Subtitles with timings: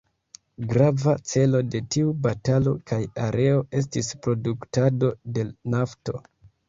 [0.69, 6.17] Grava celo de tiu batalo kaj areo estis produktado de nafto.